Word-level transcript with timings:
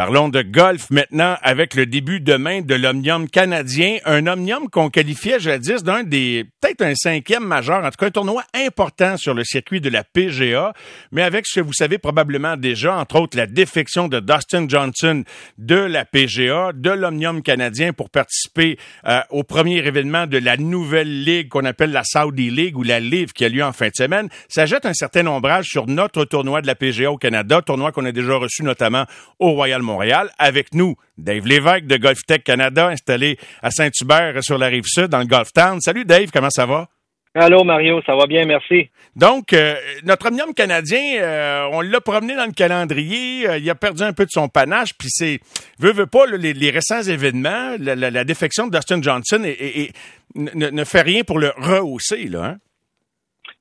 Parlons 0.00 0.30
de 0.30 0.40
golf 0.40 0.88
maintenant 0.88 1.36
avec 1.42 1.74
le 1.74 1.84
début 1.84 2.20
demain 2.20 2.62
de 2.62 2.74
l'Omnium 2.74 3.28
canadien, 3.28 3.98
un 4.06 4.26
Omnium 4.28 4.70
qu'on 4.70 4.88
qualifiait 4.88 5.38
jadis 5.38 5.82
d'un 5.82 6.04
des, 6.04 6.46
peut-être 6.62 6.80
un 6.80 6.94
cinquième 6.94 7.44
majeur, 7.44 7.84
en 7.84 7.90
tout 7.90 7.98
cas 7.98 8.06
un 8.06 8.10
tournoi 8.10 8.42
important 8.54 9.18
sur 9.18 9.34
le 9.34 9.44
circuit 9.44 9.82
de 9.82 9.90
la 9.90 10.02
PGA, 10.02 10.72
mais 11.12 11.20
avec 11.20 11.44
ce 11.46 11.60
que 11.60 11.66
vous 11.66 11.74
savez 11.74 11.98
probablement 11.98 12.56
déjà, 12.56 12.96
entre 12.96 13.20
autres 13.20 13.36
la 13.36 13.46
défection 13.46 14.08
de 14.08 14.20
Dustin 14.20 14.66
Johnson 14.66 15.22
de 15.58 15.74
la 15.76 16.06
PGA, 16.06 16.70
de 16.72 16.90
l'Omnium 16.92 17.42
canadien 17.42 17.92
pour 17.92 18.08
participer 18.08 18.78
euh, 19.06 19.20
au 19.28 19.42
premier 19.42 19.86
événement 19.86 20.26
de 20.26 20.38
la 20.38 20.56
nouvelle 20.56 21.24
ligue 21.24 21.48
qu'on 21.50 21.66
appelle 21.66 21.92
la 21.92 22.04
Saudi 22.04 22.48
League 22.48 22.78
ou 22.78 22.84
la 22.84 23.00
LIV 23.00 23.34
qui 23.34 23.44
a 23.44 23.50
lieu 23.50 23.62
en 23.62 23.74
fin 23.74 23.88
de 23.88 23.96
semaine. 23.96 24.30
Ça 24.48 24.64
jette 24.64 24.86
un 24.86 24.94
certain 24.94 25.26
ombrage 25.26 25.66
sur 25.66 25.86
notre 25.86 26.24
tournoi 26.24 26.62
de 26.62 26.66
la 26.66 26.74
PGA 26.74 27.12
au 27.12 27.18
Canada, 27.18 27.60
tournoi 27.60 27.92
qu'on 27.92 28.06
a 28.06 28.12
déjà 28.12 28.36
reçu 28.36 28.62
notamment 28.62 29.04
au 29.38 29.50
Royal 29.50 29.82
Montréal. 29.90 30.30
Avec 30.38 30.74
nous, 30.74 30.94
Dave 31.18 31.46
Lévesque 31.46 31.86
de 31.86 31.96
Golf 31.96 32.24
Tech 32.26 32.42
Canada, 32.44 32.88
installé 32.88 33.36
à 33.62 33.70
Saint-Hubert 33.70 34.42
sur 34.42 34.58
la 34.58 34.66
rive 34.66 34.84
sud, 34.86 35.06
dans 35.06 35.18
le 35.18 35.26
Golf 35.26 35.52
Town. 35.52 35.80
Salut 35.80 36.04
Dave, 36.04 36.30
comment 36.32 36.50
ça 36.50 36.66
va? 36.66 36.88
Allô 37.34 37.62
Mario, 37.62 38.02
ça 38.02 38.16
va 38.16 38.26
bien, 38.26 38.44
merci. 38.44 38.90
Donc, 39.14 39.52
euh, 39.52 39.74
notre 40.04 40.26
omnium 40.26 40.52
canadien, 40.52 41.20
euh, 41.20 41.68
on 41.70 41.80
l'a 41.80 42.00
promené 42.00 42.34
dans 42.34 42.46
le 42.46 42.52
calendrier, 42.52 43.48
euh, 43.48 43.58
il 43.58 43.70
a 43.70 43.76
perdu 43.76 44.02
un 44.02 44.12
peu 44.12 44.24
de 44.24 44.30
son 44.30 44.48
panache, 44.48 44.94
puis 44.98 45.08
c'est, 45.10 45.38
veut, 45.78 45.92
veut 45.92 46.06
pas, 46.06 46.26
les, 46.26 46.70
récents 46.70 47.02
événements, 47.02 47.76
la, 47.78 48.24
défection 48.24 48.66
de 48.66 48.72
Dustin 48.72 49.00
Johnson 49.00 49.42
et, 49.44 49.90
ne, 50.34 50.84
fait 50.84 51.02
rien 51.02 51.22
pour 51.22 51.38
le 51.38 51.52
rehausser, 51.56 52.24
là. 52.24 52.44
Hein? 52.44 52.56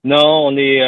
Non, 0.04 0.48
on 0.48 0.58
est, 0.58 0.82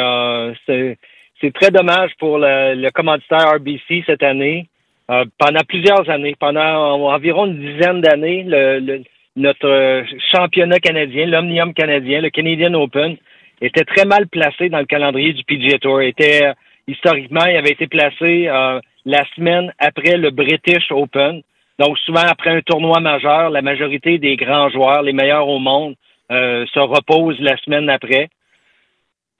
c'est 1.40 1.52
très 1.54 1.70
dommage 1.70 2.10
pour 2.18 2.38
le, 2.38 2.74
le 2.74 2.90
commanditaire 2.90 3.54
RBC 3.54 4.02
cette 4.06 4.24
année. 4.24 4.68
Euh, 5.10 5.24
pendant 5.38 5.62
plusieurs 5.68 6.08
années, 6.08 6.36
pendant 6.38 7.10
environ 7.12 7.46
une 7.46 7.58
dizaine 7.58 8.00
d'années, 8.00 8.44
le, 8.46 9.02
notre 9.36 10.04
championnat 10.34 10.78
canadien, 10.78 11.26
l'Omnium 11.26 11.74
canadien, 11.74 12.20
le 12.20 12.30
Canadian 12.30 12.74
Open, 12.74 13.16
était 13.60 13.84
très 13.84 14.04
mal 14.04 14.28
placé 14.28 14.68
dans 14.68 14.78
le 14.78 14.86
calendrier 14.86 15.32
du 15.32 15.44
PGA 15.44 15.78
Tour. 15.78 16.00
Était 16.00 16.52
historiquement, 16.86 17.44
il 17.46 17.56
avait 17.56 17.70
été 17.70 17.86
placé 17.86 18.48
euh, 18.48 18.80
la 19.04 19.24
semaine 19.36 19.72
après 19.78 20.16
le 20.16 20.30
British 20.30 20.90
Open. 20.90 21.42
Donc 21.78 21.98
souvent 21.98 22.26
après 22.28 22.50
un 22.50 22.60
tournoi 22.60 23.00
majeur, 23.00 23.50
la 23.50 23.62
majorité 23.62 24.18
des 24.18 24.36
grands 24.36 24.68
joueurs, 24.70 25.02
les 25.02 25.12
meilleurs 25.12 25.48
au 25.48 25.58
monde, 25.58 25.94
euh, 26.30 26.64
se 26.72 26.78
reposent 26.78 27.40
la 27.40 27.56
semaine 27.58 27.88
après 27.90 28.28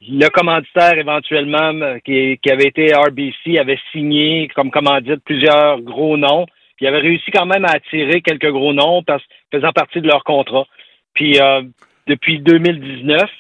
le 0.08 0.28
commanditaire 0.28 0.98
éventuellement 0.98 1.98
qui, 2.04 2.38
avait 2.50 2.68
été 2.68 2.94
RBC 2.94 3.58
avait 3.58 3.78
signé 3.92 4.48
comme 4.54 4.70
commandite 4.70 5.22
plusieurs 5.24 5.80
gros 5.80 6.16
noms. 6.16 6.46
Puis 6.76 6.86
avait 6.86 6.98
réussi 6.98 7.30
quand 7.30 7.46
même 7.46 7.64
à 7.64 7.72
attirer 7.72 8.20
quelques 8.20 8.50
gros 8.50 8.72
noms 8.72 9.02
parce 9.02 9.22
faisant 9.52 9.72
partie 9.72 10.00
de 10.00 10.08
leur 10.08 10.24
contrat. 10.24 10.66
Puis 11.14 11.40
euh, 11.40 11.62
depuis 12.06 12.40
2019, 12.40 13.30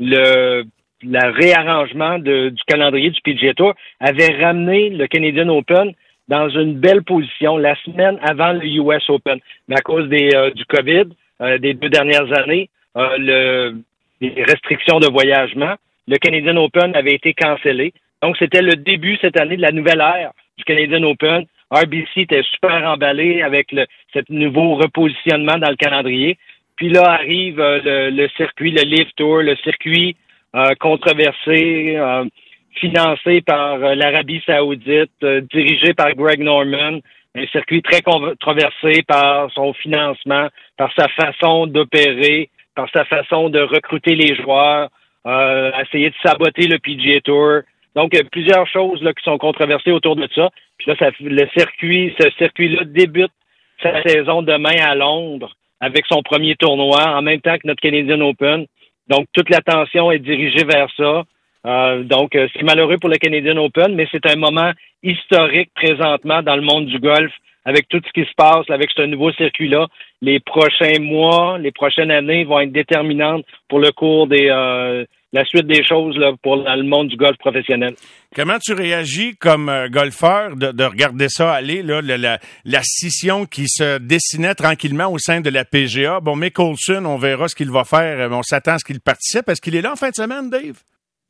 le 0.00 0.64
le 1.04 1.30
réarrangement 1.30 2.18
du 2.18 2.52
calendrier 2.66 3.10
du 3.10 3.20
PGA 3.20 3.54
Tour 3.54 3.74
avait 4.00 4.34
ramené 4.44 4.90
le 4.90 5.06
Canadian 5.06 5.48
Open 5.48 5.92
dans 6.26 6.48
une 6.48 6.74
belle 6.74 7.04
position 7.04 7.56
la 7.56 7.76
semaine 7.82 8.18
avant 8.20 8.52
le 8.52 8.66
US 8.66 9.08
Open. 9.08 9.38
Mais 9.68 9.78
à 9.78 9.80
cause 9.80 10.08
des, 10.08 10.30
euh, 10.34 10.50
du 10.50 10.64
COVID 10.64 11.04
euh, 11.40 11.58
des 11.58 11.74
deux 11.74 11.88
dernières 11.88 12.36
années, 12.36 12.68
le, 12.96 13.76
les 14.20 14.42
restrictions 14.42 14.98
de 14.98 15.06
voyagement, 15.06 15.76
le 16.08 16.16
Canadian 16.16 16.56
Open 16.56 16.96
avait 16.96 17.14
été 17.14 17.34
cancellé. 17.34 17.92
Donc, 18.22 18.36
c'était 18.38 18.62
le 18.62 18.74
début 18.74 19.16
cette 19.20 19.38
année 19.38 19.56
de 19.56 19.62
la 19.62 19.72
nouvelle 19.72 20.00
ère 20.00 20.32
du 20.56 20.64
Canadian 20.64 21.02
Open. 21.04 21.44
RBC 21.70 22.22
était 22.22 22.42
super 22.42 22.82
emballé 22.88 23.42
avec 23.42 23.70
le, 23.72 23.86
ce 24.14 24.20
nouveau 24.30 24.76
repositionnement 24.76 25.58
dans 25.58 25.68
le 25.68 25.76
calendrier. 25.76 26.38
Puis 26.76 26.88
là 26.88 27.02
arrive 27.04 27.60
euh, 27.60 28.10
le, 28.10 28.28
circuit, 28.36 28.70
le 28.70 28.82
Live 28.82 29.10
Tour, 29.16 29.42
le 29.42 29.54
circuit 29.56 30.16
euh, 30.54 30.74
controversé, 30.80 31.96
euh, 31.96 32.24
financé 32.80 33.42
par 33.42 33.76
l'Arabie 33.78 34.40
saoudite, 34.46 35.10
dirigé 35.52 35.92
par 35.94 36.14
Greg 36.14 36.40
Norman, 36.40 37.00
un 37.34 37.46
circuit 37.48 37.82
très 37.82 38.00
controversé 38.00 39.02
par 39.06 39.50
son 39.52 39.74
financement, 39.74 40.48
par 40.76 40.90
sa 40.96 41.08
façon 41.08 41.66
d'opérer, 41.66 42.50
par 42.76 42.88
sa 42.94 43.04
façon 43.04 43.50
de 43.50 43.60
recruter 43.60 44.14
les 44.14 44.36
joueurs, 44.36 44.88
euh, 45.26 45.70
essayer 45.82 46.10
de 46.10 46.14
saboter 46.24 46.66
le 46.66 46.78
PGA 46.78 47.20
Tour. 47.20 47.60
Donc, 47.94 48.10
il 48.12 48.18
y 48.18 48.20
a 48.20 48.24
plusieurs 48.24 48.66
choses 48.68 49.02
là, 49.02 49.12
qui 49.12 49.24
sont 49.24 49.38
controversées 49.38 49.92
autour 49.92 50.16
de 50.16 50.28
ça. 50.34 50.50
Puis 50.78 50.90
là, 50.90 50.96
ça, 50.98 51.10
le 51.20 51.48
circuit, 51.56 52.14
ce 52.18 52.30
circuit-là 52.38 52.84
débute 52.84 53.32
sa 53.82 54.02
saison 54.02 54.42
demain 54.42 54.76
à 54.80 54.94
Londres 54.94 55.54
avec 55.80 56.06
son 56.06 56.22
premier 56.22 56.56
tournoi 56.56 57.16
en 57.16 57.22
même 57.22 57.40
temps 57.40 57.56
que 57.56 57.66
notre 57.66 57.80
Canadian 57.80 58.20
Open. 58.20 58.66
Donc, 59.08 59.26
toute 59.32 59.50
l'attention 59.50 60.10
est 60.12 60.18
dirigée 60.18 60.64
vers 60.64 60.88
ça. 60.96 61.24
Euh, 61.68 62.02
donc, 62.02 62.34
euh, 62.34 62.48
c'est 62.54 62.62
malheureux 62.62 62.96
pour 62.98 63.10
le 63.10 63.16
Canadian 63.16 63.58
Open, 63.58 63.94
mais 63.94 64.06
c'est 64.10 64.26
un 64.26 64.36
moment 64.36 64.72
historique 65.02 65.70
présentement 65.74 66.42
dans 66.42 66.56
le 66.56 66.62
monde 66.62 66.86
du 66.86 66.98
golf 66.98 67.30
avec 67.64 67.86
tout 67.88 68.00
ce 68.06 68.12
qui 68.12 68.26
se 68.26 68.34
passe, 68.34 68.70
avec 68.70 68.88
ce 68.96 69.02
nouveau 69.02 69.30
circuit-là. 69.32 69.86
Les 70.22 70.40
prochains 70.40 70.98
mois, 71.00 71.58
les 71.58 71.70
prochaines 71.70 72.10
années 72.10 72.44
vont 72.44 72.60
être 72.60 72.72
déterminantes 72.72 73.44
pour 73.68 73.78
le 73.80 73.92
cours 73.92 74.26
des, 74.26 74.48
euh, 74.48 75.04
la 75.34 75.44
suite 75.44 75.66
des 75.66 75.84
choses 75.84 76.16
là, 76.16 76.32
pour 76.42 76.56
le 76.56 76.82
monde 76.84 77.08
du 77.08 77.16
golf 77.16 77.36
professionnel. 77.36 77.94
Comment 78.34 78.58
tu 78.58 78.72
réagis 78.72 79.36
comme 79.36 79.68
euh, 79.68 79.88
golfeur 79.90 80.56
de, 80.56 80.84
regarder 80.84 81.28
ça 81.28 81.52
aller, 81.52 81.82
là, 81.82 82.00
la, 82.00 82.38
la, 82.64 82.82
scission 82.82 83.44
qui 83.44 83.68
se 83.68 83.98
dessinait 83.98 84.54
tranquillement 84.54 85.12
au 85.12 85.18
sein 85.18 85.42
de 85.42 85.50
la 85.50 85.66
PGA? 85.66 86.20
Bon, 86.20 86.36
Mick 86.36 86.58
Olson, 86.58 87.04
on 87.04 87.18
verra 87.18 87.48
ce 87.48 87.54
qu'il 87.54 87.70
va 87.70 87.84
faire. 87.84 88.30
On 88.32 88.42
s'attend 88.42 88.72
à 88.72 88.78
ce 88.78 88.84
qu'il 88.84 89.00
participe. 89.00 89.46
Est-ce 89.50 89.60
qu'il 89.60 89.76
est 89.76 89.82
là 89.82 89.92
en 89.92 89.96
fin 89.96 90.08
de 90.08 90.14
semaine, 90.14 90.48
Dave? 90.48 90.78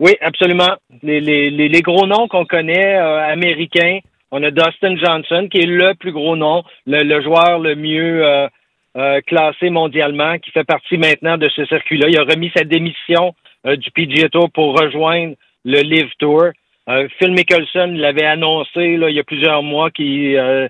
Oui, 0.01 0.13
absolument. 0.21 0.77
Les, 1.03 1.21
les, 1.21 1.51
les 1.51 1.83
gros 1.83 2.07
noms 2.07 2.29
qu'on 2.29 2.45
connaît, 2.45 2.97
euh, 2.97 3.33
américains, 3.33 3.99
on 4.31 4.43
a 4.43 4.51
Dustin 4.51 4.97
Johnson, 4.97 5.49
qui 5.51 5.59
est 5.59 5.67
le 5.67 5.95
plus 5.95 6.13
gros 6.13 6.37
nom, 6.37 6.63
le, 6.87 7.21
joueur 7.23 7.59
le 7.59 7.75
mieux 7.75 8.25
euh, 8.97 9.21
classé 9.23 9.71
mondialement, 9.71 10.39
qui 10.39 10.51
fait 10.51 10.65
partie 10.65 10.99
maintenant 10.99 11.37
de 11.37 11.49
ce 11.49 11.65
circuit-là. 11.67 12.09
Il 12.09 12.19
a 12.19 12.25
remis 12.25 12.51
sa 12.57 12.65
démission 12.65 13.35
euh, 13.67 13.77
du 13.77 13.91
PGA 13.91 14.29
Tour 14.29 14.51
pour 14.53 14.79
rejoindre 14.79 15.35
le 15.65 15.81
Live 15.81 16.11
Tour. 16.19 16.47
Euh, 16.89 17.09
Phil 17.19 17.33
Mickelson 17.33 17.93
l'avait 17.97 18.25
annoncé 18.25 18.97
là, 18.97 19.11
il 19.11 19.17
y 19.17 19.21
a 19.21 19.25
plusieurs 19.25 19.63
mois 19.63 19.91
qui 19.91 20.37
euh, 20.37 20.69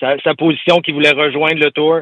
sa, 0.00 0.18
sa, 0.18 0.34
position 0.34 0.80
qu'il 0.80 0.94
voulait 0.94 1.12
rejoindre 1.12 1.58
le 1.58 1.70
Tour, 1.70 2.00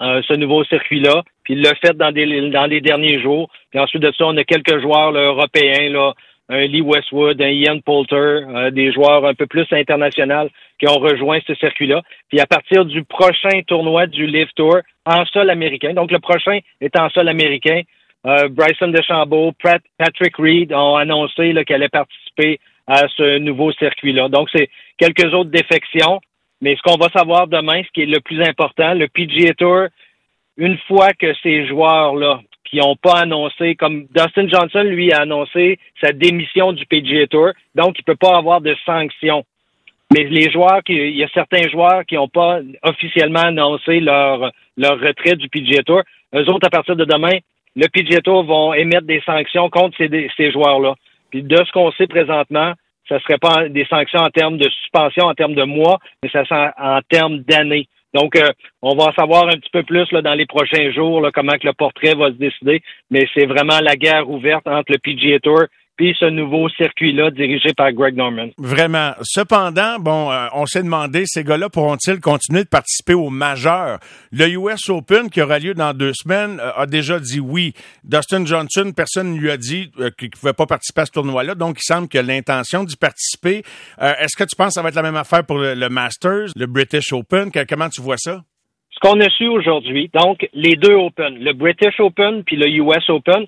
ce 0.00 0.34
nouveau 0.34 0.64
circuit-là. 0.64 1.22
Puis 1.44 1.54
il 1.54 1.62
l'a 1.62 1.74
fait 1.74 1.96
dans, 1.96 2.10
des, 2.10 2.50
dans 2.50 2.66
les 2.66 2.80
derniers 2.80 3.20
jours. 3.20 3.50
Puis 3.70 3.78
ensuite 3.78 4.02
de 4.02 4.12
ça, 4.12 4.26
on 4.26 4.36
a 4.36 4.44
quelques 4.44 4.80
joueurs 4.80 5.12
là, 5.12 5.26
européens, 5.26 5.90
là, 5.90 6.14
un 6.48 6.66
Lee 6.66 6.82
Westwood, 6.82 7.40
un 7.40 7.48
Ian 7.48 7.80
Poulter, 7.80 8.70
des 8.72 8.92
joueurs 8.92 9.24
un 9.24 9.34
peu 9.34 9.46
plus 9.46 9.66
internationaux 9.70 10.50
qui 10.78 10.86
ont 10.88 10.98
rejoint 10.98 11.38
ce 11.46 11.54
circuit-là. 11.54 12.02
Puis 12.28 12.40
à 12.40 12.46
partir 12.46 12.84
du 12.84 13.02
prochain 13.04 13.62
tournoi 13.66 14.06
du 14.06 14.26
Live 14.26 14.50
Tour 14.54 14.78
en 15.06 15.24
sol 15.26 15.48
américain, 15.48 15.94
donc 15.94 16.10
le 16.10 16.18
prochain 16.18 16.58
est 16.82 16.98
en 16.98 17.08
sol 17.10 17.28
américain, 17.28 17.80
euh, 18.26 18.48
Bryson 18.48 18.88
DeChambeau, 18.88 19.52
Patrick 19.62 20.36
Reed 20.36 20.72
ont 20.72 20.96
annoncé 20.96 21.52
qu'elle 21.66 21.76
allait 21.76 21.88
participer 21.88 22.58
à 22.86 23.06
ce 23.16 23.38
nouveau 23.38 23.72
circuit-là. 23.72 24.28
Donc, 24.28 24.48
c'est 24.54 24.68
quelques 24.98 25.32
autres 25.34 25.50
défections. 25.50 26.20
Mais 26.60 26.76
ce 26.76 26.82
qu'on 26.82 26.96
va 26.96 27.10
savoir 27.10 27.46
demain, 27.46 27.82
ce 27.82 27.90
qui 27.92 28.02
est 28.02 28.06
le 28.06 28.20
plus 28.20 28.40
important, 28.40 28.94
le 28.94 29.08
PGA 29.08 29.52
Tour, 29.54 29.88
une 30.56 30.78
fois 30.86 31.12
que 31.12 31.34
ces 31.42 31.66
joueurs-là, 31.66 32.40
qui 32.64 32.78
n'ont 32.78 32.96
pas 32.96 33.20
annoncé, 33.20 33.74
comme 33.76 34.06
Dustin 34.14 34.48
Johnson, 34.48 34.82
lui, 34.82 35.12
a 35.12 35.20
annoncé 35.20 35.78
sa 36.00 36.12
démission 36.12 36.72
du 36.72 36.86
PGA 36.86 37.26
Tour, 37.26 37.50
donc 37.74 37.98
il 37.98 38.02
ne 38.06 38.12
peut 38.12 38.18
pas 38.18 38.36
avoir 38.36 38.60
de 38.60 38.74
sanctions. 38.84 39.44
Mais 40.12 40.24
les 40.24 40.50
joueurs, 40.50 40.80
il 40.88 41.16
y 41.16 41.24
a 41.24 41.28
certains 41.28 41.68
joueurs 41.68 42.04
qui 42.06 42.14
n'ont 42.14 42.28
pas 42.28 42.60
officiellement 42.82 43.40
annoncé 43.40 44.00
leur, 44.00 44.50
leur 44.76 45.00
retrait 45.00 45.36
du 45.36 45.48
PGA 45.48 45.82
Tour. 45.82 46.02
Eux 46.34 46.48
autres, 46.50 46.66
à 46.66 46.70
partir 46.70 46.96
de 46.96 47.04
demain, 47.04 47.38
le 47.76 47.88
PGA 47.88 48.20
Tour 48.20 48.44
vont 48.44 48.74
émettre 48.74 49.06
des 49.06 49.22
sanctions 49.26 49.68
contre 49.70 49.96
ces, 49.96 50.30
ces 50.36 50.52
joueurs-là. 50.52 50.94
Puis 51.30 51.42
de 51.42 51.56
ce 51.56 51.72
qu'on 51.72 51.90
sait 51.92 52.06
présentement, 52.06 52.74
ça 53.08 53.20
serait 53.20 53.38
pas 53.38 53.68
des 53.68 53.84
sanctions 53.86 54.20
en 54.20 54.30
termes 54.30 54.56
de 54.56 54.68
suspension, 54.68 55.26
en 55.26 55.34
termes 55.34 55.54
de 55.54 55.64
mois, 55.64 55.98
mais 56.22 56.30
ça 56.30 56.44
serait 56.44 56.70
en, 56.78 57.00
termes 57.08 57.38
d'années. 57.40 57.88
Donc, 58.14 58.36
euh, 58.36 58.50
on 58.80 58.94
va 58.94 59.12
savoir 59.12 59.48
un 59.48 59.56
petit 59.56 59.70
peu 59.72 59.82
plus 59.82 60.08
dans 60.10 60.34
les 60.34 60.46
prochains 60.46 60.92
jours, 60.92 61.28
comment 61.34 61.58
que 61.58 61.66
le 61.66 61.72
portrait 61.72 62.14
va 62.14 62.28
se 62.28 62.38
décider. 62.38 62.80
Mais 63.10 63.26
c'est 63.34 63.46
vraiment 63.46 63.80
la 63.80 63.96
guerre 63.96 64.30
ouverte 64.30 64.66
entre 64.66 64.92
le 64.92 64.98
PGA 64.98 65.40
Tour 65.40 65.64
puis 65.96 66.14
ce 66.18 66.26
nouveau 66.26 66.68
circuit-là 66.70 67.30
dirigé 67.30 67.72
par 67.76 67.92
Greg 67.92 68.16
Norman. 68.16 68.48
Vraiment. 68.58 69.12
Cependant, 69.22 69.98
bon, 69.98 70.30
euh, 70.30 70.46
on 70.52 70.66
s'est 70.66 70.82
demandé, 70.82 71.24
ces 71.26 71.44
gars-là 71.44 71.68
pourront-ils 71.68 72.20
continuer 72.20 72.64
de 72.64 72.68
participer 72.68 73.14
au 73.14 73.30
majeur? 73.30 73.98
Le 74.32 74.48
US 74.48 74.88
Open, 74.88 75.30
qui 75.30 75.40
aura 75.40 75.58
lieu 75.58 75.74
dans 75.74 75.94
deux 75.94 76.12
semaines, 76.14 76.58
euh, 76.60 76.72
a 76.76 76.86
déjà 76.86 77.20
dit 77.20 77.40
oui. 77.40 77.74
Dustin 78.02 78.44
Johnson, 78.44 78.92
personne 78.96 79.34
ne 79.34 79.38
lui 79.38 79.50
a 79.50 79.56
dit 79.56 79.90
euh, 80.00 80.10
qu'il 80.18 80.28
ne 80.28 80.38
pouvait 80.38 80.52
pas 80.52 80.66
participer 80.66 81.02
à 81.02 81.06
ce 81.06 81.12
tournoi-là, 81.12 81.54
donc 81.54 81.76
il 81.78 81.84
semble 81.84 82.08
qu'il 82.08 82.20
a 82.20 82.22
l'intention 82.22 82.84
d'y 82.84 82.96
participer. 82.96 83.62
Est-ce 84.00 84.36
que 84.36 84.44
tu 84.44 84.56
penses 84.56 84.68
que 84.68 84.74
ça 84.74 84.82
va 84.82 84.88
être 84.88 84.94
la 84.94 85.02
même 85.02 85.16
affaire 85.16 85.44
pour 85.44 85.58
le, 85.58 85.88
Masters, 85.88 86.48
le 86.56 86.66
British 86.66 87.12
Open? 87.12 87.50
comment 87.68 87.88
tu 87.88 88.02
vois 88.02 88.16
ça? 88.16 88.42
Ce 88.90 89.00
qu'on 89.00 89.20
a 89.20 89.28
su 89.30 89.48
aujourd'hui, 89.48 90.10
donc 90.14 90.48
les 90.52 90.76
deux 90.76 90.94
Open, 90.94 91.38
le 91.38 91.52
British 91.52 91.98
Open 91.98 92.44
puis 92.44 92.56
le 92.56 92.68
US 92.68 93.08
Open, 93.08 93.46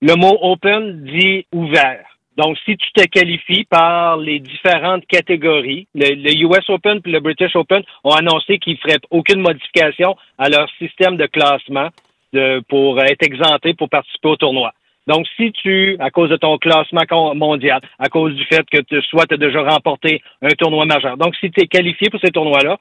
le 0.00 0.14
mot 0.14 0.38
open 0.40 1.04
dit 1.04 1.46
ouvert. 1.52 2.04
Donc, 2.36 2.56
si 2.64 2.76
tu 2.76 2.92
te 2.92 3.04
qualifies 3.06 3.64
par 3.64 4.16
les 4.16 4.38
différentes 4.38 5.04
catégories, 5.06 5.86
le, 5.94 6.32
US 6.46 6.70
Open 6.70 7.00
et 7.04 7.10
le 7.10 7.20
British 7.20 7.54
Open 7.54 7.82
ont 8.04 8.12
annoncé 8.12 8.58
qu'ils 8.58 8.78
feraient 8.78 9.00
aucune 9.10 9.40
modification 9.40 10.16
à 10.38 10.48
leur 10.48 10.68
système 10.78 11.16
de 11.16 11.26
classement 11.26 11.88
de, 12.32 12.62
pour 12.68 12.98
être 13.02 13.22
exemptés 13.22 13.74
pour 13.74 13.90
participer 13.90 14.28
au 14.28 14.36
tournoi. 14.36 14.72
Donc, 15.06 15.26
si 15.36 15.52
tu, 15.52 15.96
à 15.98 16.10
cause 16.10 16.30
de 16.30 16.36
ton 16.36 16.56
classement 16.56 17.34
mondial, 17.34 17.80
à 17.98 18.08
cause 18.08 18.34
du 18.34 18.44
fait 18.44 18.64
que 18.70 18.80
tu, 18.80 19.02
soit 19.02 19.26
tu 19.26 19.34
as 19.34 19.38
déjà 19.38 19.62
remporté 19.62 20.22
un 20.40 20.50
tournoi 20.50 20.86
majeur, 20.86 21.16
donc 21.16 21.34
si 21.36 21.50
tu 21.50 21.60
es 21.60 21.66
qualifié 21.66 22.08
pour 22.10 22.20
ces 22.20 22.30
tournois-là, 22.30 22.78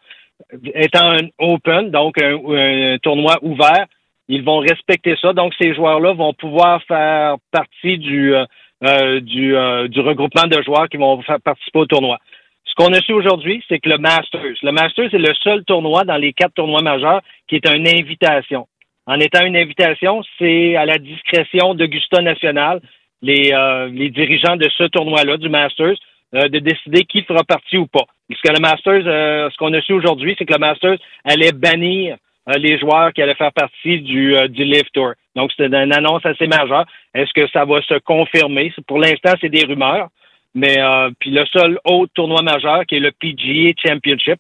étant 0.76 1.12
un 1.12 1.28
open, 1.40 1.92
donc 1.92 2.22
un 2.22 2.98
tournoi 3.02 3.40
ouvert, 3.42 3.88
ils 4.30 4.44
vont 4.44 4.60
respecter 4.60 5.16
ça. 5.22 5.34
Donc, 5.34 5.54
ces 5.60 5.74
joueurs-là 5.74 6.14
vont 6.14 6.34
pouvoir 6.34 6.82
faire 6.84 7.36
partie 7.52 7.98
du, 7.98 8.34
euh, 8.34 8.46
euh, 8.86 9.20
euh, 9.20 9.88
du 9.88 10.00
regroupement 10.00 10.48
de 10.48 10.62
joueurs 10.62 10.88
qui 10.88 10.98
vont 10.98 11.22
faire 11.24 11.42
participer 11.42 11.80
au 11.80 11.86
tournoi. 11.88 12.20
Ce 12.64 12.76
qu'on 12.76 12.94
a 12.94 13.02
su 13.02 13.12
aujourd'hui, 13.12 13.64
c'est 13.68 13.80
que 13.80 13.90
le 13.90 13.98
Masters, 13.98 14.56
le 14.62 14.72
Masters 14.72 15.14
est 15.14 15.18
le 15.18 15.34
seul 15.44 15.66
tournoi 15.66 16.04
dans 16.04 16.18
les 16.18 16.32
quatre 16.34 16.54
tournois 16.54 16.84
majeurs 16.84 17.22
qui 17.48 17.56
est 17.56 17.68
une 17.68 17.88
invitation. 17.88 18.68
En 19.08 19.20
étant 19.20 19.44
une 19.44 19.58
invitation, 19.58 20.22
c'est 20.38 20.76
à 20.76 20.86
la 20.86 21.00
discrétion 21.00 21.74
d'Augusta 21.74 22.22
National, 22.22 22.80
les, 23.24 23.52
les 23.92 24.12
dirigeants 24.12 24.56
de 24.56 24.70
ce 24.78 24.84
tournoi-là, 24.84 25.38
du 25.38 25.50
Masters, 25.50 25.98
de 26.32 26.60
décider 26.60 27.06
qui 27.06 27.24
fera 27.24 27.44
partie 27.44 27.78
ou 27.78 27.88
pas. 27.88 28.06
Ce 28.32 28.40
que 28.48 28.54
le 28.54 28.62
Masters, 28.62 29.04
ce 29.52 29.58
qu'on 29.58 29.74
a 29.74 29.82
su 29.82 29.94
aujourd'hui, 29.94 30.36
c'est 30.38 30.46
que 30.46 30.54
le 30.54 30.60
Masters 30.60 31.00
allait 31.26 31.52
bannir 31.52 32.18
les 32.58 32.80
joueurs 32.80 33.14
qui 33.14 33.22
allaient 33.22 33.36
faire 33.36 33.54
partie 33.54 34.02
du, 34.02 34.36
euh, 34.36 34.48
du 34.48 34.64
Live 34.64 34.90
Tour. 34.94 35.14
Donc, 35.36 35.52
c'était 35.52 35.66
une 35.66 35.94
annonce 35.94 36.26
assez 36.26 36.48
majeure. 36.48 36.86
Est-ce 37.14 37.32
que 37.34 37.48
ça 37.50 37.66
va 37.66 37.82
se 37.82 38.00
confirmer? 38.00 38.74
Pour 38.88 39.00
l'instant, 39.00 39.34
c'est 39.40 39.50
des 39.50 39.66
rumeurs. 39.66 40.10
Mais 40.56 40.80
euh, 40.80 41.12
puis 41.20 41.30
le 41.30 41.46
seul 41.46 41.80
autre 41.86 42.12
tournoi 42.16 42.42
majeur, 42.42 42.86
qui 42.86 42.96
est 42.96 43.00
le 43.00 43.12
PGA 43.12 43.72
Championship, 43.86 44.40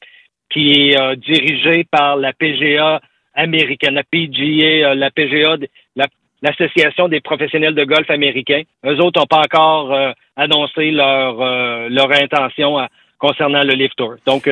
qui 0.50 0.72
est 0.72 1.16
dirigé 1.18 1.84
par 1.84 2.16
la 2.16 2.34
PGA 2.34 3.00
américaine, 3.36 3.94
la 3.94 4.04
PGA, 4.04 4.96
la 4.96 5.12
PGA, 5.12 5.58
l'Association 6.42 7.08
des 7.08 7.22
professionnels 7.22 7.76
de 7.76 7.84
golf 7.84 8.10
américains. 8.10 8.64
Eux 8.84 9.00
autres 9.02 9.20
n'ont 9.20 9.28
pas 9.28 9.42
encore 9.42 9.96
annoncé 10.36 10.90
leur 10.90 11.38
leur 11.90 12.12
intention 12.12 12.88
concernant 13.20 13.62
le 13.62 13.76
Live 13.76 13.94
Tour. 13.96 14.16
Donc 14.26 14.50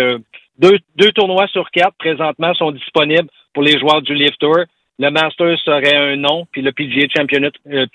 deux, 0.60 0.78
deux 0.96 1.12
tournois 1.12 1.48
sur 1.48 1.70
quatre 1.72 1.96
présentement 1.98 2.54
sont 2.54 2.72
disponibles 2.72 3.30
pour 3.58 3.64
les 3.64 3.80
joueurs 3.80 4.04
du 4.04 4.14
Live 4.14 4.36
Tour. 4.40 4.56
Le 5.00 5.10
Masters 5.10 5.58
serait 5.66 5.96
un 5.96 6.16
nom, 6.16 6.46
puis 6.52 6.62
le 6.62 6.72
PGA 6.72 7.08
euh, 7.24 7.86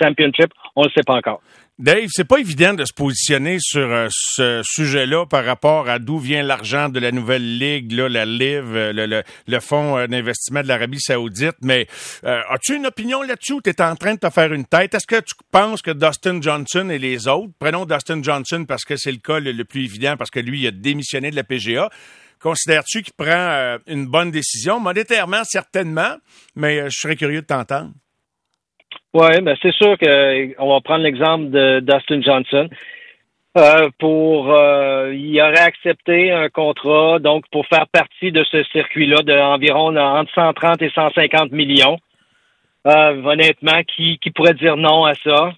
Championship, 0.00 0.50
on 0.74 0.82
ne 0.82 0.86
le 0.86 0.92
sait 0.94 1.02
pas 1.06 1.16
encore. 1.16 1.42
Dave, 1.78 2.06
c'est 2.08 2.26
pas 2.26 2.38
évident 2.38 2.72
de 2.72 2.86
se 2.86 2.94
positionner 2.96 3.58
sur 3.60 3.92
euh, 3.92 4.06
ce 4.10 4.62
sujet-là 4.64 5.26
par 5.26 5.44
rapport 5.44 5.90
à 5.90 5.98
d'où 5.98 6.16
vient 6.16 6.42
l'argent 6.42 6.88
de 6.88 6.98
la 6.98 7.12
nouvelle 7.12 7.58
ligue, 7.58 7.92
là, 7.92 8.08
la 8.08 8.24
LIV, 8.24 8.74
euh, 8.74 9.22
le, 9.46 9.60
fonds 9.60 10.02
d'investissement 10.06 10.62
de 10.62 10.68
l'Arabie 10.68 11.00
Saoudite. 11.00 11.56
Mais 11.60 11.86
as-tu 12.22 12.76
une 12.76 12.86
opinion 12.86 13.20
là-dessus 13.20 13.52
ou 13.52 13.60
tu 13.60 13.70
en 13.82 13.96
train 13.96 14.14
de 14.14 14.20
te 14.20 14.30
faire 14.30 14.54
une 14.54 14.64
tête? 14.64 14.94
Est-ce 14.94 15.06
que 15.06 15.20
tu 15.20 15.34
penses 15.50 15.82
que 15.82 15.90
Dustin 15.90 16.40
Johnson 16.40 16.88
et 16.88 16.98
les 16.98 17.28
autres, 17.28 17.52
prenons 17.58 17.84
Dustin 17.84 18.22
Johnson 18.22 18.64
parce 18.66 18.86
que 18.86 18.96
c'est 18.96 19.12
le 19.12 19.18
cas 19.18 19.40
le, 19.40 19.52
le, 19.52 19.64
plus 19.66 19.84
évident, 19.84 20.16
parce 20.16 20.30
que 20.30 20.40
lui, 20.40 20.60
il 20.60 20.66
a 20.68 20.70
démissionné 20.70 21.30
de 21.30 21.36
la 21.36 21.44
PGA, 21.44 21.90
Considères-tu 22.42 23.02
qu'il 23.02 23.12
prend 23.16 23.28
euh, 23.28 23.78
une 23.86 24.06
bonne 24.06 24.32
décision? 24.32 24.80
Monétairement, 24.80 25.44
certainement, 25.44 26.16
mais 26.56 26.80
euh, 26.80 26.88
je 26.90 26.98
serais 26.98 27.14
curieux 27.14 27.42
de 27.42 27.46
t'entendre. 27.46 27.90
Oui, 29.14 29.40
ben 29.42 29.56
c'est 29.62 29.72
sûr 29.72 29.96
qu'on 29.96 30.08
euh, 30.08 30.54
va 30.58 30.80
prendre 30.80 31.04
l'exemple 31.04 31.50
de 31.50 31.80
Dustin 31.80 32.20
Johnson. 32.20 32.68
pour 33.98 34.46
il 35.12 35.40
aurait 35.40 35.60
accepté 35.60 36.32
un 36.32 36.48
contrat 36.48 37.18
donc 37.18 37.44
pour 37.52 37.66
faire 37.66 37.86
partie 37.88 38.32
de 38.32 38.42
ce 38.44 38.64
circuit-là 38.64 39.22
d'environ 39.22 39.94
entre 39.96 40.32
130 40.34 40.82
et 40.82 40.90
150 40.90 41.52
millions. 41.52 41.98
honnêtement, 42.84 43.82
qui, 43.84 44.18
qui 44.18 44.30
pourrait 44.30 44.54
dire 44.54 44.76
non 44.76 45.04
à 45.04 45.14
ça? 45.22 45.52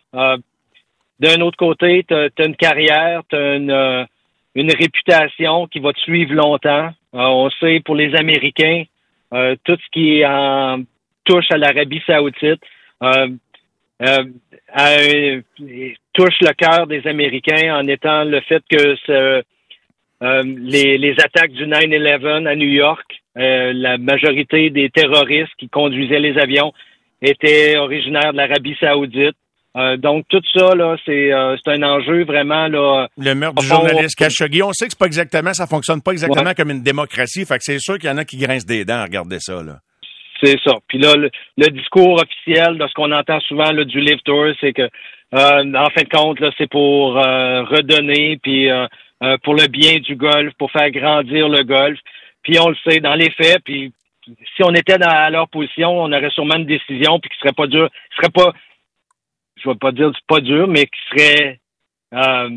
D'un 1.20 1.40
autre 1.40 1.56
côté, 1.56 2.04
tu 2.06 2.14
as, 2.14 2.44
une 2.44 2.56
carrière, 2.56 3.22
tu 3.30 3.36
as 3.36 3.54
une, 3.54 4.06
une 4.54 4.72
réputation 4.72 5.66
qui 5.66 5.80
va 5.80 5.92
te 5.92 6.00
suivre 6.00 6.32
longtemps. 6.34 6.90
Euh, 7.14 7.20
on 7.20 7.50
sait 7.50 7.80
pour 7.84 7.94
les 7.96 8.14
Américains, 8.14 8.84
euh, 9.32 9.56
tout 9.64 9.76
ce 9.76 9.90
qui 9.92 10.24
en 10.24 10.82
touche 11.24 11.50
à 11.50 11.56
l'Arabie 11.56 12.02
saoudite 12.06 12.60
euh, 13.02 13.28
touche 16.12 16.40
le 16.40 16.52
cœur 16.52 16.86
des 16.86 17.06
Américains 17.06 17.76
en 17.76 17.86
étant 17.86 18.24
le 18.24 18.40
fait 18.42 18.62
que 18.68 19.42
les, 20.20 21.14
attaques 21.18 21.52
du 21.52 21.66
9-11 21.66 22.46
à 22.46 22.56
New 22.56 22.68
York, 22.68 23.22
la 23.34 23.98
majorité 23.98 24.70
des 24.70 24.90
terroristes 24.90 25.52
qui 25.58 25.68
conduisaient 25.68 26.18
les 26.18 26.38
avions 26.38 26.72
étaient 27.22 27.76
originaires 27.76 28.32
de 28.32 28.38
l'Arabie 28.38 28.76
saoudite. 28.80 29.36
Euh, 29.76 29.96
donc 29.96 30.24
tout 30.28 30.40
ça 30.56 30.74
là, 30.76 30.96
c'est 31.04 31.32
euh, 31.32 31.56
c'est 31.56 31.72
un 31.72 31.82
enjeu 31.82 32.24
vraiment 32.24 32.68
là. 32.68 33.08
Le 33.18 33.34
meurtre 33.34 33.60
du 33.60 33.66
journaliste 33.66 34.16
Khashoggi, 34.16 34.62
on 34.62 34.72
sait 34.72 34.86
que 34.86 34.92
c'est 34.92 34.98
pas 34.98 35.06
exactement, 35.06 35.52
ça 35.52 35.66
fonctionne 35.66 36.00
pas 36.00 36.12
exactement 36.12 36.54
comme 36.54 36.70
une 36.70 36.84
démocratie. 36.84 37.44
Fait 37.44 37.58
que 37.58 37.64
c'est 37.64 37.80
sûr 37.80 37.98
qu'il 37.98 38.08
y 38.08 38.12
en 38.12 38.16
a 38.16 38.24
qui 38.24 38.36
grincent 38.36 38.66
des 38.66 38.84
dents 38.84 38.98
à 38.98 39.04
regarder 39.04 39.38
ça 39.40 39.62
là. 39.64 39.78
C'est 40.42 40.58
ça. 40.64 40.74
Puis 40.88 40.98
là, 40.98 41.14
le, 41.16 41.70
discours 41.70 42.20
officiel 42.20 42.76
de 42.76 42.86
ce 42.86 42.92
qu'on 42.94 43.10
entend 43.10 43.40
souvent 43.40 43.72
là, 43.72 43.84
du 43.84 44.00
Live 44.00 44.20
Tour, 44.24 44.46
c'est 44.60 44.72
que 44.72 44.82
euh, 44.82 45.74
en 45.74 45.90
fin 45.90 46.02
de 46.02 46.08
compte 46.08 46.38
là, 46.38 46.50
c'est 46.56 46.70
pour 46.70 47.14
redonner 47.14 48.38
puis 48.42 48.68
pour 49.42 49.54
le 49.54 49.66
bien 49.66 49.98
du 49.98 50.14
golf, 50.14 50.52
pour 50.56 50.70
faire 50.70 50.90
grandir 50.90 51.48
le 51.48 51.64
golf. 51.64 51.98
Puis 52.44 52.58
on 52.60 52.68
le 52.68 52.76
sait 52.86 53.00
dans 53.00 53.14
les 53.14 53.30
faits. 53.30 53.58
Puis 53.64 53.92
si 54.26 54.62
on 54.62 54.72
était 54.74 54.98
dans 54.98 55.08
à 55.08 55.30
leur 55.30 55.48
position, 55.48 55.90
on 55.90 56.12
aurait 56.12 56.30
sûrement 56.30 56.56
une 56.56 56.66
décision 56.66 57.18
puis 57.18 57.30
qui 57.30 57.38
serait 57.38 57.52
pas 57.52 57.66
dur, 57.66 57.88
serait 58.16 58.30
pas 58.30 58.52
je 59.56 59.68
vais 59.68 59.76
pas 59.76 59.92
dire 59.92 60.10
c'est 60.14 60.26
pas 60.26 60.40
dur, 60.40 60.66
mais 60.68 60.86
qui 60.86 61.00
serait 61.10 61.60
euh, 62.14 62.48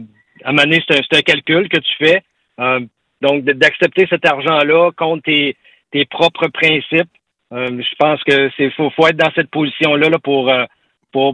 à 0.43 0.49
un 0.49 0.53
moment 0.53 0.63
donné, 0.63 0.83
c'est 0.87 1.15
un, 1.15 1.21
calcul 1.21 1.69
que 1.69 1.77
tu 1.77 1.91
fais. 1.99 2.21
Euh, 2.59 2.81
donc, 3.21 3.43
d'accepter 3.43 4.05
cet 4.09 4.25
argent-là 4.25 4.91
contre 4.95 5.23
tes, 5.23 5.55
tes 5.91 6.05
propres 6.05 6.47
principes, 6.47 7.09
euh, 7.53 7.67
je 7.69 7.95
pense 7.97 8.21
que 8.23 8.51
c'est 8.57 8.69
faut, 8.71 8.89
faut 8.91 9.07
être 9.07 9.17
dans 9.17 9.31
cette 9.33 9.49
position-là 9.49 10.09
là, 10.09 10.19
pour 10.19 10.49
euh, 10.49 10.65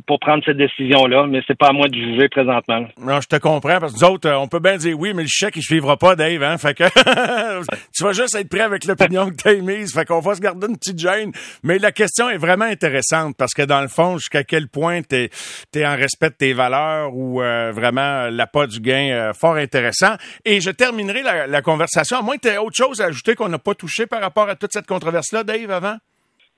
pour, 0.05 0.19
prendre 0.19 0.43
cette 0.45 0.57
décision-là, 0.57 1.25
mais 1.27 1.41
c'est 1.45 1.57
pas 1.57 1.69
à 1.69 1.73
moi 1.73 1.87
de 1.87 1.95
juger 1.95 2.29
présentement. 2.29 2.85
Non, 3.01 3.19
je 3.19 3.27
te 3.27 3.35
comprends, 3.35 3.79
parce 3.79 3.93
que 3.93 3.99
nous 3.99 4.11
autres, 4.11 4.29
euh, 4.29 4.37
on 4.37 4.47
peut 4.47 4.59
bien 4.59 4.77
dire 4.77 4.97
oui, 4.97 5.13
mais 5.13 5.23
le 5.23 5.27
chèque, 5.29 5.57
il 5.57 5.61
suivra 5.61 5.97
pas, 5.97 6.15
Dave, 6.15 6.41
hein, 6.41 6.57
fait 6.57 6.73
que 6.73 6.83
tu 7.93 8.03
vas 8.03 8.13
juste 8.13 8.35
être 8.35 8.47
prêt 8.47 8.61
avec 8.61 8.85
l'opinion 8.85 9.29
que 9.29 9.35
t'as 9.35 9.53
émise, 9.53 9.93
fait 9.93 10.05
qu'on 10.05 10.21
va 10.21 10.35
se 10.35 10.41
garder 10.41 10.67
une 10.67 10.77
petite 10.77 10.99
gêne. 10.99 11.31
Mais 11.63 11.79
la 11.79 11.91
question 11.91 12.29
est 12.29 12.37
vraiment 12.37 12.65
intéressante, 12.65 13.35
parce 13.37 13.53
que 13.53 13.63
dans 13.63 13.81
le 13.81 13.89
fond, 13.89 14.17
jusqu'à 14.17 14.43
quel 14.43 14.69
point 14.69 15.01
t'es 15.01 15.29
es 15.75 15.85
en 15.85 15.95
respect 15.95 16.29
de 16.29 16.35
tes 16.35 16.53
valeurs 16.53 17.13
ou 17.13 17.41
euh, 17.41 17.71
vraiment 17.71 18.29
l'appât 18.29 18.67
du 18.67 18.79
gain 18.79 19.09
euh, 19.11 19.33
fort 19.33 19.55
intéressant. 19.55 20.15
Et 20.45 20.61
je 20.61 20.69
terminerai 20.69 21.23
la, 21.23 21.47
la 21.47 21.61
conversation, 21.61 22.17
à 22.17 22.21
moins 22.21 22.37
que 22.37 22.47
tu 22.49 22.57
autre 22.57 22.77
chose 22.77 23.01
à 23.01 23.05
ajouter 23.05 23.35
qu'on 23.35 23.49
n'a 23.49 23.59
pas 23.59 23.75
touché 23.75 24.05
par 24.05 24.21
rapport 24.21 24.47
à 24.47 24.55
toute 24.55 24.71
cette 24.71 24.87
controverse-là, 24.87 25.43
Dave, 25.43 25.71
avant? 25.71 25.97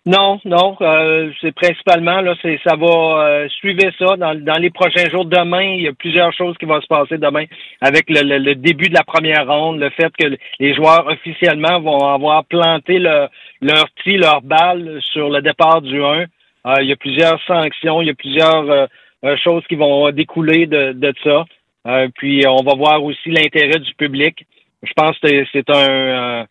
Non, 0.07 0.39
non, 0.45 0.77
euh, 0.81 1.31
c'est 1.41 1.51
principalement 1.55 2.21
là, 2.21 2.35
c'est 2.43 2.59
ça 2.63 2.75
va 2.75 2.85
euh, 3.25 3.49
suivre 3.49 3.81
ça 3.97 4.15
dans, 4.17 4.39
dans 4.39 4.61
les 4.61 4.69
prochains 4.69 5.09
jours. 5.09 5.25
Demain, 5.25 5.63
il 5.63 5.81
y 5.81 5.87
a 5.87 5.93
plusieurs 5.93 6.31
choses 6.31 6.55
qui 6.59 6.65
vont 6.65 6.79
se 6.79 6.85
passer 6.85 7.17
demain 7.17 7.45
avec 7.81 8.07
le, 8.11 8.37
le, 8.37 8.53
début 8.53 8.87
de 8.87 8.93
la 8.93 9.03
première 9.03 9.47
ronde, 9.47 9.79
le 9.79 9.89
fait 9.89 10.15
que 10.15 10.37
les 10.59 10.75
joueurs 10.75 11.07
officiellement 11.07 11.79
vont 11.79 12.07
avoir 12.07 12.45
planté 12.45 12.99
le, 12.99 13.27
leur 13.61 13.85
tir, 14.03 14.19
leur 14.19 14.43
balle 14.43 14.99
sur 15.11 15.31
le 15.31 15.41
départ 15.41 15.81
du 15.81 15.99
1. 15.99 16.05
Euh, 16.05 16.25
il 16.81 16.87
y 16.87 16.91
a 16.91 16.97
plusieurs 16.97 17.41
sanctions, 17.47 17.99
il 18.03 18.07
y 18.07 18.11
a 18.11 18.13
plusieurs 18.13 18.69
euh, 18.69 19.37
choses 19.43 19.63
qui 19.67 19.75
vont 19.75 20.11
découler 20.11 20.67
de, 20.67 20.91
de 20.91 21.13
ça. 21.23 21.45
puis 22.13 22.45
on 22.47 22.63
va 22.63 22.75
voir 22.75 23.03
aussi 23.03 23.31
l'intérêt 23.31 23.79
du 23.79 23.95
public. 23.95 24.45
Je 24.83 24.93
pense 24.93 25.17
que 25.17 25.45
c'est 25.51 25.67
un 25.71 26.45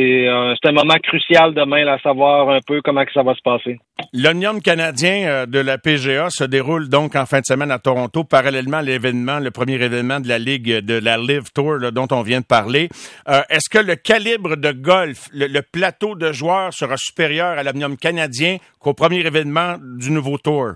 euh, 0.00 0.54
c'est 0.60 0.68
un 0.68 0.72
moment 0.72 0.98
crucial 1.02 1.54
demain, 1.54 1.86
à 1.86 1.98
savoir 1.98 2.48
un 2.50 2.60
peu 2.66 2.80
comment 2.82 3.04
que 3.04 3.12
ça 3.12 3.22
va 3.22 3.34
se 3.34 3.42
passer. 3.42 3.78
L'Omnium 4.12 4.60
canadien 4.60 5.26
euh, 5.26 5.46
de 5.46 5.58
la 5.58 5.78
PGA 5.78 6.28
se 6.30 6.44
déroule 6.44 6.88
donc 6.88 7.16
en 7.16 7.26
fin 7.26 7.40
de 7.40 7.44
semaine 7.44 7.70
à 7.70 7.78
Toronto, 7.78 8.24
parallèlement 8.24 8.78
à 8.78 8.82
l'événement, 8.82 9.38
le 9.38 9.50
premier 9.50 9.74
événement 9.74 10.20
de 10.20 10.28
la 10.28 10.38
Ligue 10.38 10.78
de 10.78 10.94
la 10.94 11.16
Live 11.16 11.52
Tour 11.54 11.92
dont 11.92 12.08
on 12.10 12.22
vient 12.22 12.40
de 12.40 12.46
parler. 12.46 12.88
Euh, 13.28 13.42
est-ce 13.50 13.68
que 13.70 13.84
le 13.84 13.96
calibre 13.96 14.56
de 14.56 14.72
golf, 14.72 15.28
le, 15.32 15.60
plateau 15.60 16.14
de 16.14 16.32
joueurs 16.32 16.72
sera 16.72 16.96
supérieur 16.96 17.58
à 17.58 17.62
l'Omnium 17.62 17.96
canadien 17.96 18.56
qu'au 18.78 18.94
premier 18.94 19.20
événement 19.20 19.76
du 19.98 20.10
nouveau 20.10 20.38
Tour? 20.38 20.72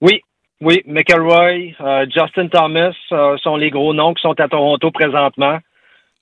Oui, 0.00 0.20
oui. 0.60 0.82
McElroy, 0.86 1.74
euh, 1.80 2.06
Justin 2.14 2.48
Thomas 2.48 2.92
sont 3.42 3.56
les 3.56 3.70
gros 3.70 3.94
noms 3.94 4.14
qui 4.14 4.22
sont 4.22 4.38
à 4.38 4.48
Toronto 4.48 4.90
présentement. 4.90 5.58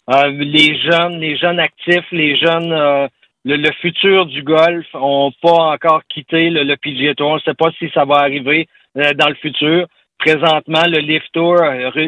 Les 0.09 0.81
jeunes, 0.81 1.19
les 1.21 1.37
jeunes 1.37 1.59
actifs, 1.59 2.11
les 2.13 2.37
jeunes 2.37 3.09
le, 3.47 3.71
futur 3.81 4.27
du 4.27 4.43
golf 4.43 4.87
n'ont 4.95 5.33
pas 5.41 5.73
encore 5.75 6.03
quitté 6.09 6.51
le, 6.51 6.65
le 6.65 6.77
PGA 6.77 7.15
Tour. 7.15 7.31
On 7.31 7.35
ne 7.37 7.41
sait 7.41 7.55
pas 7.55 7.71
si 7.79 7.89
ça 7.95 8.05
va 8.05 8.17
arriver 8.17 8.69
euh, 8.97 9.13
dans 9.15 9.29
le 9.29 9.35
futur. 9.37 9.87
Présentement, 10.19 10.85
le 10.87 10.99
Lift 10.99 11.31
Tour 11.33 11.57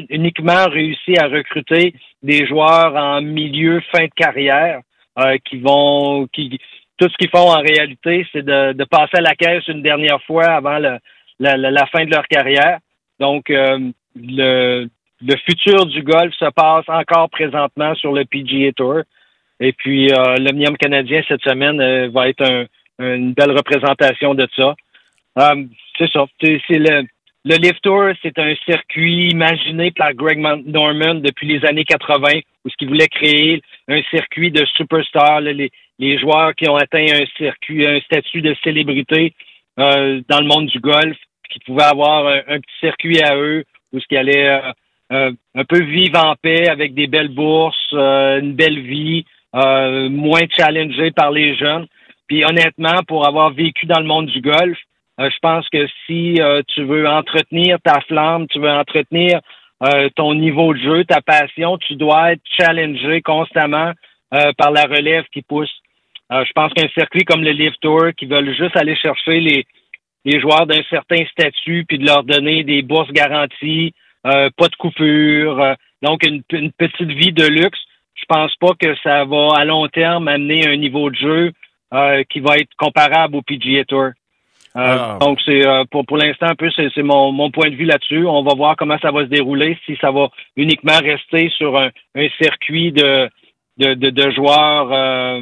uniquement 0.09 0.65
réussi 0.69 1.17
à 1.19 1.27
recruter 1.27 1.95
des 2.23 2.47
joueurs 2.47 2.97
en 2.97 3.21
milieu 3.21 3.81
fin 3.93 4.05
de 4.05 4.15
carrière 4.17 4.81
euh, 5.19 5.37
qui 5.45 5.59
vont 5.59 6.27
qui 6.33 6.59
tout 6.97 7.09
ce 7.09 7.17
qu'ils 7.17 7.31
font 7.31 7.51
en 7.51 7.61
réalité, 7.61 8.27
c'est 8.33 8.45
de, 8.45 8.73
de, 8.73 8.85
passer 8.85 9.19
à 9.19 9.21
la 9.21 9.37
caisse 9.37 9.69
une 9.69 9.83
dernière 9.83 10.21
fois 10.23 10.47
avant 10.47 10.79
le, 10.79 10.99
la, 11.39 11.57
la, 11.57 11.87
fin 11.87 12.05
de 12.05 12.11
leur 12.11 12.27
carrière. 12.27 12.79
Donc 13.21 13.51
euh, 13.51 13.79
le, 14.17 14.89
le 15.21 15.37
futur 15.49 15.87
du 15.87 16.03
golf 16.03 16.33
se 16.35 16.51
passe 16.51 16.85
encore 16.89 17.29
présentement 17.31 17.95
sur 17.95 18.13
le 18.13 18.25
PGA 18.25 18.73
Tour. 18.73 19.03
Et 19.61 19.73
puis, 19.73 20.13
euh, 20.13 20.37
l'Omnium 20.37 20.77
canadien 20.77 21.23
cette 21.27 21.43
semaine 21.43 21.81
euh, 21.81 22.09
va 22.11 22.29
être 22.29 22.69
une 23.01 23.33
belle 23.33 23.53
représentation 23.53 24.35
de 24.35 24.47
ça. 24.57 24.75
Euh, 25.39 25.65
c'est 25.97 26.11
ça. 26.11 26.27
C'est 26.41 26.61
le, 26.71 27.07
le 27.45 27.57
Lift 27.57 27.83
Tour, 27.83 28.11
c'est 28.23 28.39
un 28.39 28.55
circuit 28.65 29.29
imaginé 29.31 29.91
par 29.91 30.13
Greg 30.15 30.39
Norman 30.39 31.15
depuis 31.15 31.47
les 31.47 31.65
années 31.65 31.85
80, 31.85 32.41
où 32.65 32.69
ce 32.69 32.77
qu'il 32.77 32.89
voulait 32.89 33.09
créer 33.09 33.63
un 33.89 34.03
circuit 34.11 34.51
de 34.51 34.65
superstars, 34.77 35.41
les, 35.41 35.71
les 35.99 36.19
joueurs 36.19 36.55
qui 36.55 36.69
ont 36.69 36.77
atteint 36.77 37.07
un 37.13 37.27
circuit, 37.37 37.87
un 37.87 38.01
statut 38.01 38.43
de 38.43 38.55
célébrité 38.63 39.35
euh, 39.79 40.21
dans 40.29 40.41
le 40.41 40.47
monde 40.47 40.67
du 40.67 40.81
golf, 40.81 41.17
qui 41.51 41.61
pouvaient 41.61 41.85
avoir 41.85 42.27
un, 42.27 42.61
petit 42.61 42.79
circuit 42.81 43.23
à 43.23 43.37
eux, 43.37 43.65
où 43.93 44.01
ce 44.01 44.07
qui 44.07 44.17
allait 44.17 44.61
un 45.11 45.65
peu 45.69 45.83
vivre 45.83 46.19
en 46.19 46.35
paix 46.37 46.69
avec 46.69 46.95
des 46.95 47.07
belles 47.07 47.35
bourses, 47.35 47.93
une 47.93 48.55
belle 48.55 48.81
vie, 48.81 49.25
euh, 49.55 50.11
moins 50.11 50.47
challengé 50.55 51.11
par 51.11 51.31
les 51.31 51.57
jeunes. 51.57 51.87
Puis 52.27 52.45
honnêtement, 52.45 53.03
pour 53.07 53.27
avoir 53.27 53.51
vécu 53.51 53.87
dans 53.87 53.99
le 53.99 54.05
monde 54.05 54.27
du 54.27 54.43
golf, 54.43 54.77
euh, 55.19 55.31
je 55.31 55.39
pense 55.41 55.67
que 55.71 55.87
si 56.07 56.37
euh, 56.39 56.61
tu 56.69 56.85
veux 56.85 57.09
entretenir 57.09 57.79
ta 57.83 58.01
flamme, 58.03 58.47
tu 58.49 58.59
veux 58.59 58.71
entretenir 58.71 59.41
ton 60.17 60.35
niveau 60.35 60.75
de 60.75 60.81
jeu, 60.81 61.05
ta 61.05 61.21
passion, 61.21 61.79
tu 61.79 61.95
dois 61.95 62.33
être 62.33 62.43
challengé 62.59 63.23
constamment 63.23 63.93
par 64.57 64.73
la 64.73 64.83
relève 64.83 65.23
qui 65.33 65.41
pousse. 65.41 65.71
je 66.33 66.53
pense 66.53 66.73
qu'un 66.73 66.89
circuit 66.89 67.25
comme 67.25 67.45
le 67.45 67.53
Live 67.53 67.77
Tour, 67.81 68.09
qui 68.17 68.27
veulent 68.27 68.57
juste 68.57 68.77
aller 68.77 68.97
chercher 68.97 69.39
les, 69.39 69.65
les 70.25 70.41
joueurs 70.41 70.67
d'un 70.67 70.83
certain 70.91 71.25
statut, 71.27 71.85
puis 71.87 71.99
de 71.99 72.07
leur 72.07 72.25
donner 72.25 72.65
des 72.65 72.83
bourses 72.83 73.13
garanties, 73.13 73.95
pas 74.57 74.69
de 74.69 74.77
coupure, 74.77 75.75
donc 76.03 76.25
une, 76.27 76.43
une 76.53 76.73
petite 76.73 77.11
vie 77.11 77.33
de 77.33 77.47
luxe, 77.47 77.79
je 78.15 78.25
pense 78.29 78.55
pas 78.57 78.73
que 78.79 78.95
ça 79.03 79.25
va 79.25 79.55
à 79.57 79.65
long 79.65 79.87
terme 79.89 80.29
amener 80.29 80.67
un 80.67 80.77
niveau 80.77 81.11
de 81.11 81.17
jeu 81.17 81.53
euh, 81.95 82.23
qui 82.29 82.41
va 82.41 82.57
être 82.57 82.75
comparable 82.77 83.37
au 83.37 83.43
PGA 83.43 83.85
Tour. 83.85 84.05
Euh, 84.05 84.11
ah. 84.77 85.19
Donc 85.21 85.41
c'est 85.45 85.67
euh, 85.67 85.85
pour 85.91 86.05
pour 86.05 86.19
l'instant 86.19 86.47
un 86.47 86.55
peu 86.55 86.71
c'est 86.71 87.03
mon, 87.03 87.33
mon 87.33 87.51
point 87.51 87.71
de 87.71 87.77
vue 87.77 87.85
là-dessus. 87.85 88.27
On 88.27 88.43
va 88.43 88.55
voir 88.55 88.77
comment 88.77 88.99
ça 88.99 89.11
va 89.11 89.23
se 89.23 89.31
dérouler, 89.31 89.79
si 89.87 89.97
ça 90.01 90.11
va 90.11 90.29
uniquement 90.57 90.99
rester 90.99 91.49
sur 91.57 91.79
un, 91.79 91.91
un 92.15 92.29
circuit 92.41 92.93
de 92.93 93.29
de, 93.79 93.95
de, 93.95 94.11
de 94.11 94.31
joueurs 94.33 95.41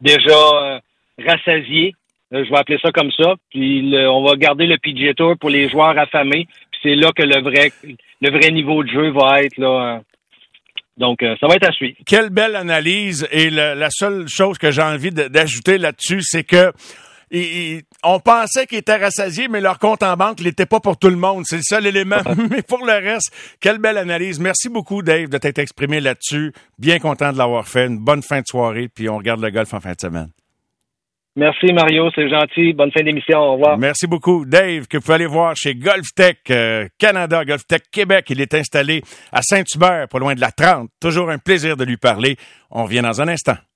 déjà 0.00 0.80
rassasiés. 1.24 1.94
je 2.32 2.50
vais 2.50 2.58
appeler 2.58 2.78
ça 2.82 2.90
comme 2.90 3.12
ça. 3.12 3.36
Puis 3.50 3.94
on 3.94 4.24
va 4.24 4.36
garder 4.36 4.66
le 4.66 4.76
PGA 4.76 5.14
Tour 5.14 5.36
pour 5.40 5.50
les 5.50 5.68
joueurs 5.68 5.96
affamés. 5.98 6.46
C'est 6.82 6.94
là 6.94 7.12
que 7.12 7.22
le 7.22 7.42
vrai 7.42 7.72
le 8.20 8.30
vrai 8.30 8.50
niveau 8.50 8.82
de 8.82 8.88
jeu 8.88 9.10
va 9.10 9.42
être 9.42 9.56
là 9.58 10.00
donc, 10.96 11.22
euh, 11.22 11.36
ça 11.38 11.46
va 11.46 11.56
être 11.56 11.68
à 11.68 11.72
suivre. 11.72 11.94
Quelle 12.06 12.30
belle 12.30 12.56
analyse. 12.56 13.28
Et 13.30 13.50
la 13.50 13.90
seule 13.90 14.26
chose 14.28 14.56
que 14.56 14.70
j'ai 14.70 14.80
envie 14.80 15.10
d'ajouter 15.10 15.76
là-dessus, 15.76 16.22
c'est 16.22 16.44
que 16.44 16.72
on 18.04 18.20
pensait 18.20 18.66
qu'ils 18.66 18.78
étaient 18.78 18.96
rassasiés, 18.96 19.48
mais 19.48 19.60
leur 19.60 19.78
compte 19.78 20.02
en 20.02 20.16
banque 20.16 20.40
n'était 20.40 20.66
pas 20.66 20.80
pour 20.80 20.96
tout 20.96 21.08
le 21.08 21.16
monde. 21.16 21.42
C'est 21.44 21.56
le 21.56 21.62
seul 21.62 21.86
élément. 21.86 22.22
mais 22.50 22.62
pour 22.62 22.84
le 22.84 22.92
reste, 22.92 23.32
quelle 23.60 23.78
belle 23.78 23.98
analyse. 23.98 24.38
Merci 24.38 24.68
beaucoup, 24.68 25.02
Dave, 25.02 25.28
de 25.28 25.38
t'être 25.38 25.58
exprimé 25.58 26.00
là-dessus. 26.00 26.52
Bien 26.78 26.98
content 26.98 27.32
de 27.32 27.38
l'avoir 27.38 27.66
fait. 27.66 27.86
Une 27.86 27.98
bonne 27.98 28.22
fin 28.22 28.40
de 28.40 28.46
soirée, 28.46 28.88
puis 28.88 29.08
on 29.08 29.18
regarde 29.18 29.40
le 29.40 29.50
golf 29.50 29.74
en 29.74 29.80
fin 29.80 29.92
de 29.92 30.00
semaine. 30.00 30.28
Merci 31.36 31.70
Mario, 31.74 32.10
c'est 32.14 32.30
gentil. 32.30 32.72
Bonne 32.72 32.90
fin 32.90 33.04
d'émission. 33.04 33.38
Au 33.38 33.52
revoir. 33.52 33.76
Merci 33.76 34.06
beaucoup. 34.06 34.46
Dave, 34.46 34.86
que 34.88 34.96
vous 34.96 35.02
pouvez 35.02 35.16
aller 35.16 35.26
voir 35.26 35.54
chez 35.54 35.74
GolfTech 35.74 36.38
euh, 36.50 36.88
Canada, 36.98 37.44
GolfTech 37.44 37.82
Québec. 37.92 38.24
Il 38.30 38.40
est 38.40 38.54
installé 38.54 39.02
à 39.32 39.42
Saint-Hubert, 39.42 40.08
pas 40.08 40.18
loin 40.18 40.34
de 40.34 40.40
la 40.40 40.50
30. 40.50 40.88
Toujours 40.98 41.28
un 41.28 41.36
plaisir 41.36 41.76
de 41.76 41.84
lui 41.84 41.98
parler. 41.98 42.36
On 42.70 42.84
revient 42.84 43.02
dans 43.02 43.20
un 43.20 43.28
instant. 43.28 43.56